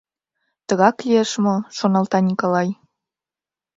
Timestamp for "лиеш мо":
1.07-1.55